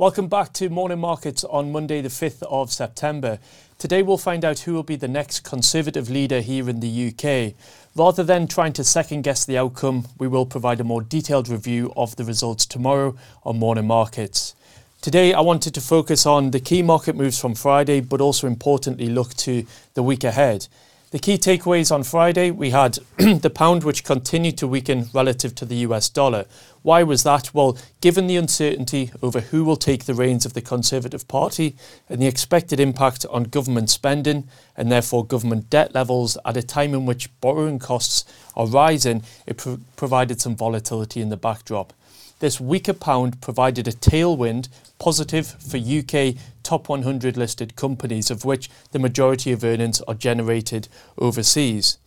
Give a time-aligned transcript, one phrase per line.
[0.00, 3.38] Welcome back to Morning Markets on Monday, the 5th of September.
[3.76, 7.52] Today we'll find out who will be the next Conservative leader here in the UK.
[7.94, 11.92] Rather than trying to second guess the outcome, we will provide a more detailed review
[11.98, 14.54] of the results tomorrow on Morning Markets.
[15.02, 19.10] Today I wanted to focus on the key market moves from Friday, but also importantly
[19.10, 20.66] look to the week ahead.
[21.10, 25.64] The key takeaways on Friday we had the pound, which continued to weaken relative to
[25.64, 26.44] the US dollar.
[26.82, 27.52] Why was that?
[27.52, 31.74] Well, given the uncertainty over who will take the reins of the Conservative Party
[32.08, 36.94] and the expected impact on government spending and therefore government debt levels at a time
[36.94, 38.24] in which borrowing costs
[38.54, 41.92] are rising, it pro- provided some volatility in the backdrop.
[42.40, 44.68] This weaker pound provided a tailwind
[44.98, 50.88] positive for UK top 100 listed companies, of which the majority of earnings are generated
[51.18, 51.98] overseas.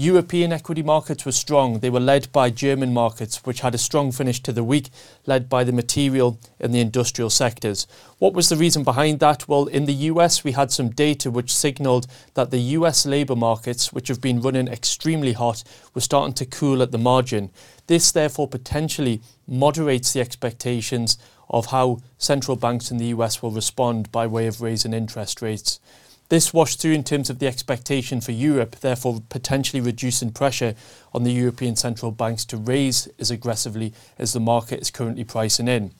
[0.00, 1.80] European equity markets were strong.
[1.80, 4.90] They were led by German markets, which had a strong finish to the week,
[5.26, 7.88] led by the material and the industrial sectors.
[8.20, 9.48] What was the reason behind that?
[9.48, 13.92] Well, in the US, we had some data which signalled that the US labour markets,
[13.92, 15.64] which have been running extremely hot,
[15.94, 17.50] were starting to cool at the margin.
[17.88, 21.18] This, therefore, potentially moderates the expectations
[21.50, 25.80] of how central banks in the US will respond by way of raising interest rates.
[26.28, 30.74] This washed through in terms of the expectation for Europe, therefore potentially reducing pressure
[31.14, 35.68] on the European central banks to raise as aggressively as the market is currently pricing
[35.68, 35.92] in.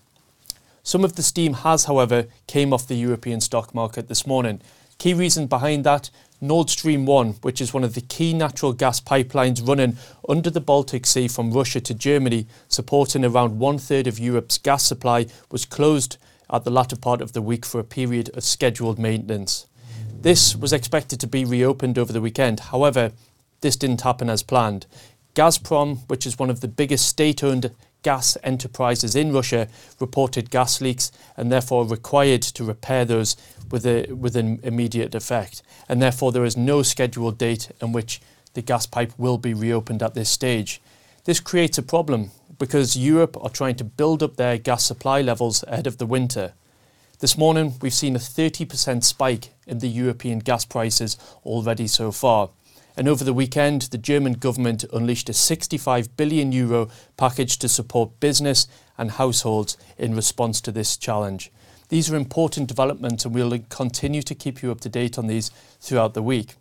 [0.82, 4.60] Some of the steam has, however, came off the European stock market this morning.
[4.98, 6.10] Key reason behind that
[6.42, 9.96] Nord Stream 1, which is one of the key natural gas pipelines running
[10.28, 14.84] under the Baltic Sea from Russia to Germany, supporting around one third of Europe's gas
[14.84, 16.18] supply, was closed
[16.50, 19.66] at the latter part of the week for a period of scheduled maintenance.
[20.20, 22.58] This was expected to be reopened over the weekend.
[22.58, 23.12] However,
[23.60, 24.86] this didn't happen as planned.
[25.34, 27.70] Gazprom, which is one of the biggest state owned
[28.02, 29.68] gas enterprises in Russia,
[30.00, 33.36] reported gas leaks and therefore required to repair those
[33.70, 35.62] with, a, with an immediate effect.
[35.88, 38.20] And therefore, there is no scheduled date in which
[38.54, 40.80] the gas pipe will be reopened at this stage.
[41.26, 45.62] This creates a problem because Europe are trying to build up their gas supply levels
[45.68, 46.54] ahead of the winter.
[47.20, 52.50] This morning, we've seen a 30% spike in the European gas prices already so far.
[52.96, 58.18] And over the weekend, the German government unleashed a 65 billion euro package to support
[58.18, 61.52] business and households in response to this challenge.
[61.90, 65.50] These are important developments, and we'll continue to keep you up to date on these
[65.80, 66.56] throughout the week.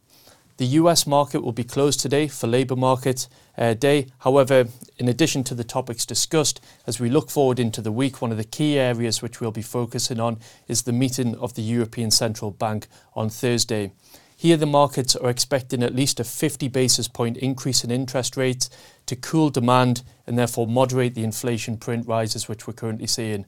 [0.58, 3.28] The US market will be closed today for Labour Market
[3.60, 4.08] uh, Day.
[4.20, 8.32] However, in addition to the topics discussed, as we look forward into the week, one
[8.32, 12.10] of the key areas which we'll be focusing on is the meeting of the European
[12.10, 13.92] Central Bank on Thursday.
[14.36, 18.72] Here, the markets are expecting at least a 50 basis point increase in interest rates
[19.06, 23.46] to cool demand and therefore moderate the inflation print rises which we're currently seeing.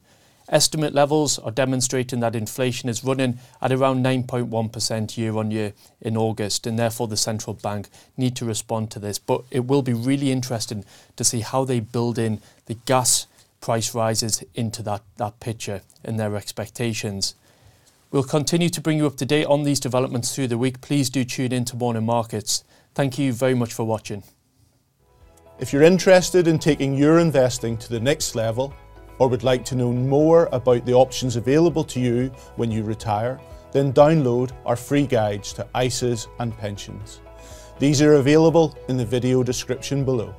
[0.50, 6.18] Estimate levels are demonstrating that inflation is running at around 9.1% year on year in
[6.18, 7.88] August, and therefore the central bank
[8.18, 9.20] need to respond to this.
[9.20, 10.86] But it will be really interesting
[11.18, 13.28] to see how they build in the gas
[13.62, 17.36] price rises into that, that picture and their expectations.
[18.10, 20.82] We'll continue to bring you up to date on these developments through the week.
[20.82, 22.64] Please do tune in to Morning Markets.
[22.96, 24.24] Thank you very much for watching.
[25.60, 28.74] If you're interested in taking your investing to the next level,
[29.20, 33.40] or would like to know more about the options available to you when you retire,
[33.72, 37.22] then download our free guides to ISAs and pensions.
[37.78, 40.34] These are available in the video description below.